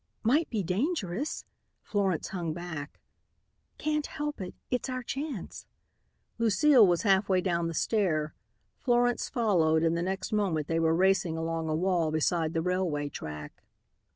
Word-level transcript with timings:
"Might 0.23 0.49
be 0.49 0.63
dangerous," 0.63 1.45
Florence 1.83 2.29
hung 2.29 2.53
back. 2.53 2.99
"Can't 3.77 4.07
help 4.07 4.41
it. 4.41 4.55
It's 4.71 4.89
our 4.89 5.03
chance." 5.03 5.67
Lucile 6.39 6.87
was 6.87 7.03
halfway 7.03 7.39
down 7.39 7.67
the 7.67 7.75
stair. 7.75 8.33
Florence 8.79 9.29
followed 9.29 9.83
and 9.83 9.95
the 9.95 10.01
next 10.01 10.31
moment 10.33 10.65
they 10.65 10.79
were 10.79 10.95
racing 10.95 11.37
along 11.37 11.69
a 11.69 11.75
wall 11.75 12.09
beside 12.09 12.53
the 12.53 12.63
railway 12.63 13.09
track. 13.09 13.61